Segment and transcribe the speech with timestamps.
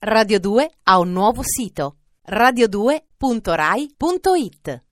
[0.00, 1.96] Radio 2 ha un nuovo sito
[2.30, 4.82] radio2.rai.it.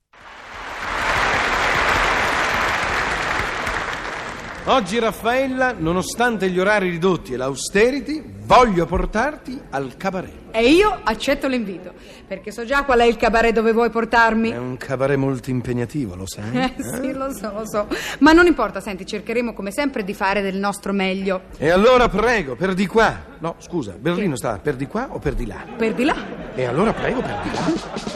[4.64, 10.32] Oggi Raffaella, nonostante gli orari ridotti e l'austerity, voglio portarti al cabaret.
[10.53, 11.93] E io accetto l'invito,
[12.27, 14.50] perché so già qual è il cabaret dove vuoi portarmi.
[14.50, 16.56] È un cabaret molto impegnativo, lo sai?
[16.56, 17.88] Eh sì, lo so, lo so.
[18.20, 21.43] Ma non importa, senti, cercheremo come sempre di fare del nostro meglio.
[21.59, 23.34] E allora prego, per di qua.
[23.38, 25.65] No, scusa, Berlino sta per di qua o per di là?
[25.77, 26.16] Per di là.
[26.55, 28.16] E allora prego, per di là.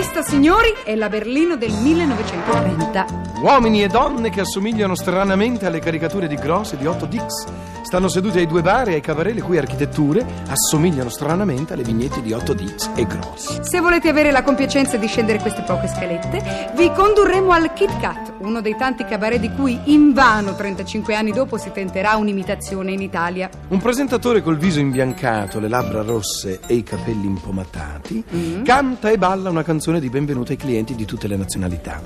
[0.00, 3.04] Questa, signori, è la Berlino del 1930.
[3.42, 7.79] Uomini e donne che assomigliano stranamente alle caricature di Gross e di Otto Dix.
[7.90, 12.22] Stanno seduti ai due bar e ai cabaret le cui architetture assomigliano stranamente alle vignette
[12.22, 13.62] di Otto Dix e Gross.
[13.62, 18.34] Se volete avere la compiacenza di scendere queste poche scalette, vi condurremo al Kit Kat,
[18.42, 23.50] uno dei tanti cabaret di cui invano 35 anni dopo si tenterà un'imitazione in Italia.
[23.66, 29.50] Un presentatore col viso imbiancato, le labbra rosse e i capelli impomatati canta e balla
[29.50, 32.00] una canzone di benvenuto ai clienti di tutte le nazionalità.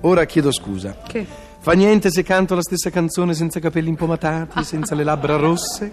[0.00, 0.96] Ora chiedo scusa.
[1.06, 1.49] Che?
[1.62, 5.92] Fa niente se canto la stessa canzone senza capelli impomatati, senza le labbra rosse?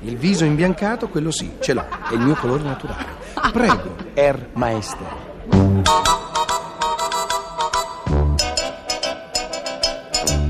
[0.00, 3.14] Il viso imbiancato, quello sì, ce l'ho, è il mio colore naturale.
[3.50, 5.06] Prego, Herr Meister.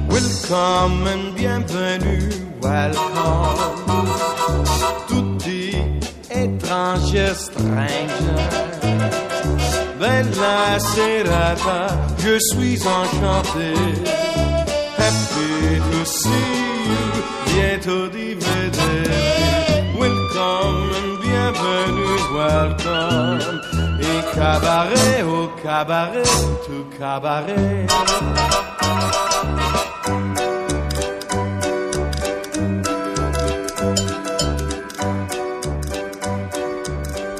[0.09, 2.28] Welcome bienvenue,
[2.61, 4.11] welcome.
[5.06, 8.64] Tutti étrangers, strangers.
[9.97, 14.56] Bella serata, je suis enchanté.
[15.07, 19.95] Happy to see you, bientôt di vederti.
[19.95, 23.39] Welcome and bienvenue, welcome.
[24.01, 26.27] Et cabaret, au cabaret,
[26.67, 27.87] tout cabaret.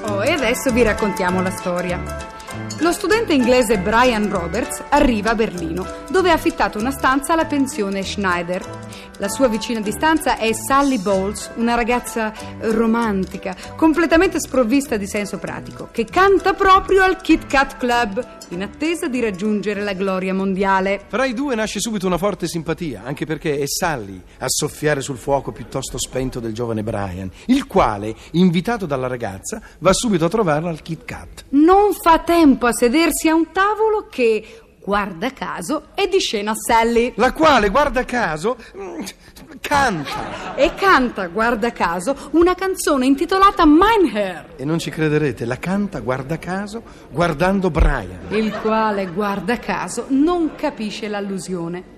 [0.05, 1.99] Oh, e adesso vi raccontiamo la storia.
[2.81, 8.03] Lo studente inglese Brian Roberts arriva a Berlino, dove ha affittato una stanza alla pensione
[8.03, 8.63] Schneider.
[9.17, 15.39] La sua vicina di stanza è Sally Bowles, una ragazza romantica, completamente sprovvista di senso
[15.39, 21.01] pratico, che canta proprio al Kit Kat Club, in attesa di raggiungere la gloria mondiale.
[21.09, 25.17] Fra i due nasce subito una forte simpatia, anche perché è Sally a soffiare sul
[25.17, 30.69] fuoco piuttosto spento del giovane Brian, il quale, invitato dalla ragazza, va subito a trovarla
[30.69, 31.45] al Kit Kat.
[31.51, 37.13] Non fa tempo a sedersi a un tavolo che, guarda caso, è di scena Sally.
[37.17, 38.57] La quale, guarda caso,
[39.61, 40.55] canta.
[40.57, 46.01] E canta, guarda caso, una canzone intitolata Mein Herr, E non ci crederete, la canta,
[46.01, 48.27] guarda caso, guardando Brian.
[48.31, 51.95] il quale, guarda caso, non capisce l'allusione.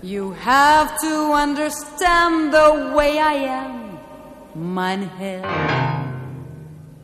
[0.00, 3.98] You have to understand the way I am,
[4.52, 5.42] mein Herr.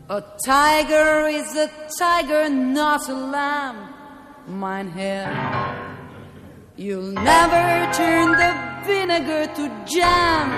[0.08, 3.76] A tiger is a tiger, not a lamb,
[4.46, 5.30] mein Herr.
[6.76, 8.52] You'll never turn the
[8.86, 10.48] vinegar to jam,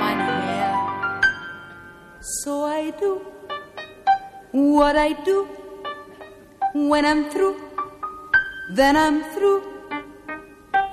[0.00, 0.74] mein Herr.
[2.20, 3.20] So I do
[4.52, 5.46] what I do
[6.74, 7.56] when I'm through.
[8.74, 9.62] Then I'm through,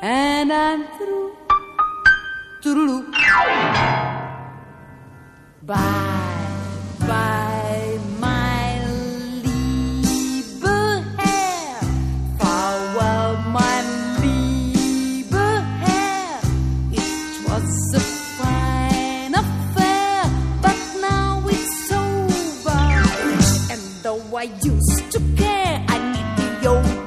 [0.01, 1.31] and I'm through.
[2.61, 3.02] Toodaloo.
[24.43, 27.02] I used to care, I need the open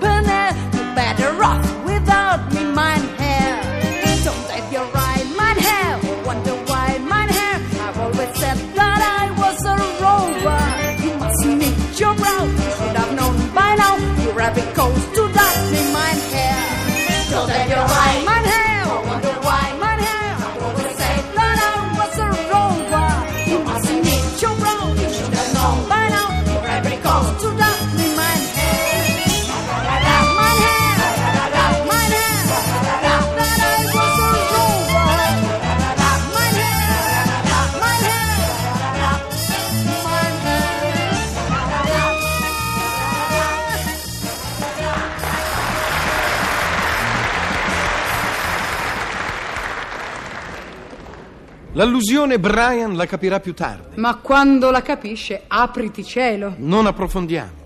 [51.76, 54.00] L'allusione Brian la capirà più tardi.
[54.00, 56.54] Ma quando la capisce, apriti cielo.
[56.56, 57.64] Non approfondiamo.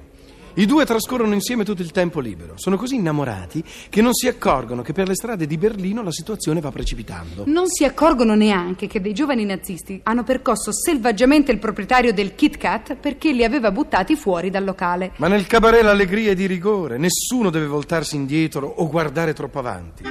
[0.55, 2.55] I due trascorrono insieme tutto il tempo libero.
[2.57, 6.61] Sono così innamorati che non si accorgono che per le strade di Berlino la situazione
[6.61, 7.45] va precipitando.
[7.47, 12.57] Non si accorgono neanche che dei giovani nazisti hanno percosso selvaggiamente il proprietario del Kit
[12.57, 15.13] Kat perché li aveva buttati fuori dal locale.
[15.19, 20.03] Ma nel cabaret l'allegria è di rigore, nessuno deve voltarsi indietro o guardare troppo avanti.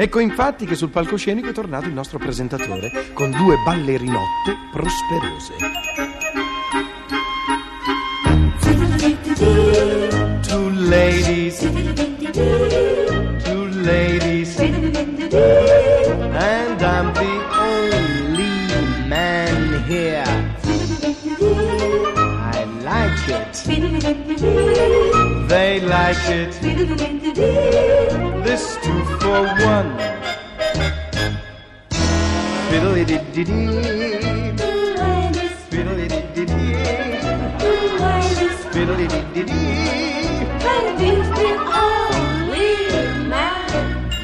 [0.00, 5.54] Ecco infatti che sul palcoscenico è tornato il nostro presentatore con due ballerinotte prosperose.
[10.46, 11.58] Two ladies,
[13.42, 14.94] two ladies, and
[16.80, 18.52] I'm the only
[19.08, 20.22] man here.
[22.52, 23.52] I like it,
[25.48, 26.56] they like it.
[29.28, 29.44] for
[29.74, 29.90] one.
[32.70, 33.68] Fiddle dee dee dee.
[35.70, 36.72] Fiddle dee dee dee.
[38.72, 39.66] Fiddle dee dee dee.
[41.84, 42.70] only
[43.32, 43.66] man.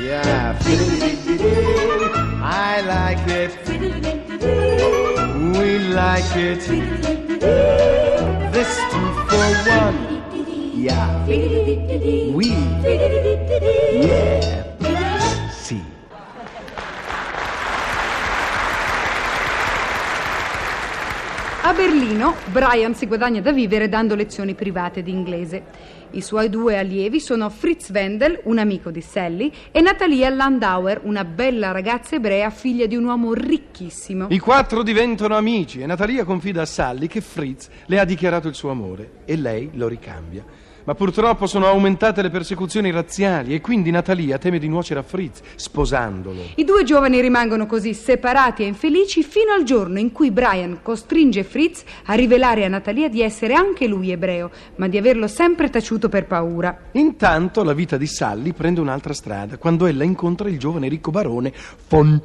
[0.08, 1.54] Yeah, fiddle dee dee.
[2.42, 3.52] I like it.
[3.66, 4.64] Fiddle dee dee.
[5.58, 5.68] We
[6.00, 6.62] like it.
[8.54, 9.48] This two for
[9.80, 9.98] one.
[10.86, 11.26] Yeah.
[12.36, 12.48] We.
[14.06, 14.73] Yeah.
[21.74, 25.64] Berlino, Brian si guadagna da vivere dando lezioni private di inglese.
[26.12, 31.24] I suoi due allievi sono Fritz Wendel, un amico di Sally, e Natalia Landauer, una
[31.24, 34.28] bella ragazza ebrea figlia di un uomo ricchissimo.
[34.30, 38.54] I quattro diventano amici e Natalia confida a Sally che Fritz le ha dichiarato il
[38.54, 40.44] suo amore e lei lo ricambia.
[40.86, 45.40] Ma purtroppo sono aumentate le persecuzioni razziali e quindi Natalia teme di nuocere a Fritz
[45.54, 46.42] sposandolo.
[46.56, 51.42] I due giovani rimangono così separati e infelici fino al giorno in cui Brian costringe
[51.42, 56.10] Fritz a rivelare a Natalia di essere anche lui ebreo, ma di averlo sempre taciuto
[56.10, 56.78] per paura.
[56.92, 61.50] Intanto la vita di Sally prende un'altra strada quando ella incontra il giovane ricco barone
[61.88, 62.20] von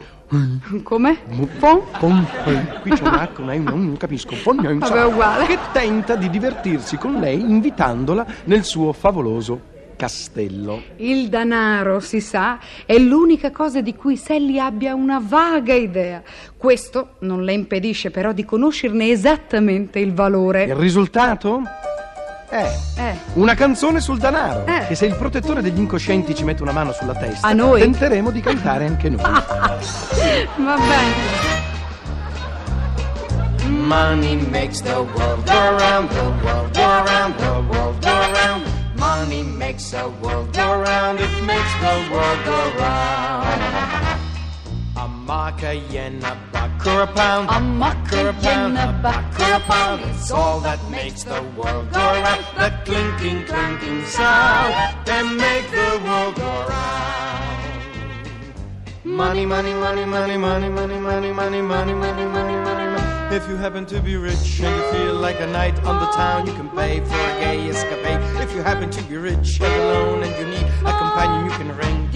[0.84, 1.18] Come?
[1.58, 1.82] Fon?
[2.00, 2.28] Von
[2.82, 4.36] Qui c'è un H, un E, un non capisco.
[4.44, 5.46] Vabbè, uguale.
[5.48, 10.82] Che tenta di divertirsi con lei invitandola nel suo favoloso castello.
[10.98, 16.22] Il denaro, si sa, è l'unica cosa di cui Sally abbia una vaga idea.
[16.56, 20.74] Questo non le impedisce però di conoscerne esattamente il Il valore.
[20.78, 21.64] risultato?
[22.50, 24.66] È Eh, una canzone sul denaro.
[24.66, 24.88] Eh.
[24.88, 27.82] Che se il protettore degli incoscienti ci mette una mano sulla testa, A noi?
[27.82, 29.22] tenteremo di cantare anche noi.
[29.22, 31.58] va bene.
[33.68, 38.64] Money makes the world go round, the world go round, the world go round.
[38.98, 43.62] Money makes the world go round, it makes the world go round.
[44.96, 46.36] A mark, a yen, a
[46.80, 47.50] buck or a pound.
[47.50, 50.02] A mark, a yen, a buck or a pound.
[50.02, 52.46] It's all that makes the world go round.
[52.56, 54.74] The clinking, clanking sound
[55.06, 57.56] that make the world go round.
[59.04, 62.99] Money, money, money, money, money, money, money, money, money, money, money, money, money.
[63.32, 66.48] If you happen to be rich and you feel like a knight on the town,
[66.48, 68.20] you can pay for a gay escapade.
[68.42, 71.78] If you happen to be rich and alone and you need a companion, you can
[71.78, 72.10] ring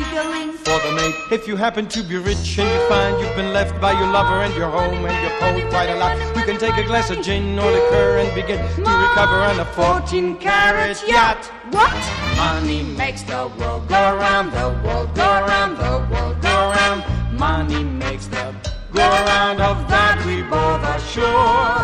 [0.64, 1.14] for the maid.
[1.32, 4.42] If you happen to be rich and you find you've been left by your lover
[4.42, 7.22] and your home and you're cold quite a lot, you can take a glass of
[7.22, 11.46] gin or liquor and begin to recover on a 14 carat yacht.
[11.70, 11.94] What?
[12.38, 17.04] Money makes the world go round, the world go round, the world go round.
[17.38, 18.53] Money makes the
[18.94, 21.82] go round of that we both are sure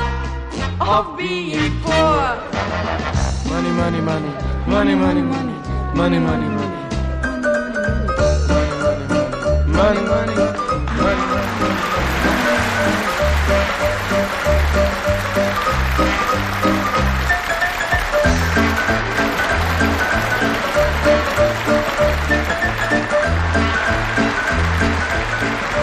[0.80, 2.38] of being poor.
[3.50, 4.32] Money, money, money,
[4.68, 5.51] money, money, money,
[5.96, 6.75] money, money, money.
[9.80, 10.38] Money, money, money,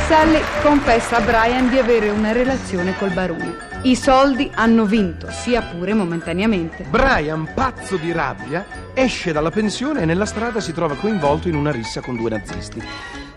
[0.07, 3.57] Sally confessa a Brian di avere una relazione col barone.
[3.83, 6.85] I soldi hanno vinto, sia pure momentaneamente.
[6.89, 11.73] Brian, pazzo di rabbia, esce dalla pensione e nella strada si trova coinvolto in una
[11.73, 12.81] rissa con due nazisti.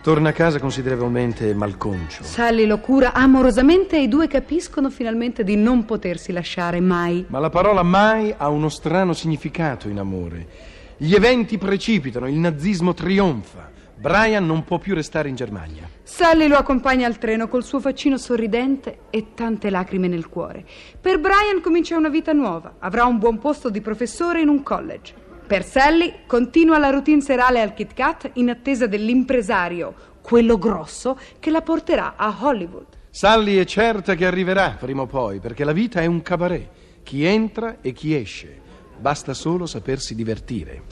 [0.03, 2.23] Torna a casa considerevolmente malconcio.
[2.23, 7.25] Sally lo cura amorosamente e i due capiscono finalmente di non potersi lasciare mai.
[7.29, 10.47] Ma la parola mai ha uno strano significato in amore.
[10.97, 13.77] Gli eventi precipitano, il nazismo trionfa.
[13.99, 15.89] Brian non può più restare in Germania.
[16.03, 20.65] Sally lo accompagna al treno col suo faccino sorridente e tante lacrime nel cuore.
[21.01, 22.75] Per Brian comincia una vita nuova.
[22.79, 25.13] Avrà un buon posto di professore in un college.
[25.45, 31.51] Per Sally continua la routine serale al Kit Kat in attesa dell'impresario, quello grosso, che
[31.51, 32.85] la porterà a Hollywood.
[33.09, 36.69] Sally è certa che arriverà prima o poi, perché la vita è un cabaret.
[37.03, 38.61] Chi entra e chi esce.
[38.97, 40.83] Basta solo sapersi divertire.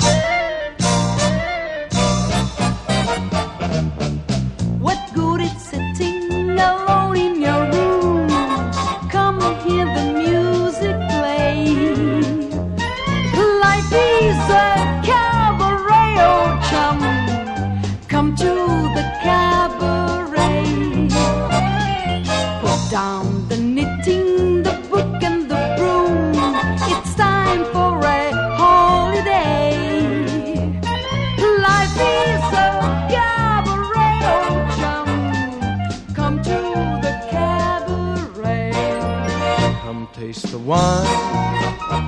[40.28, 41.06] Taste the wine,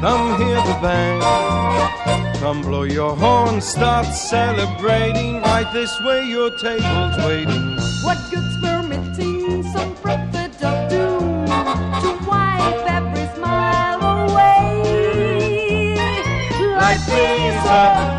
[0.01, 1.23] come hear the band.
[2.39, 5.41] Come blow your horn, start celebrating.
[5.41, 7.77] Right this way, your table's waiting.
[8.03, 11.45] What good's permitting some prophet of doom
[12.03, 15.95] to wipe every smile away?
[16.75, 18.18] Life is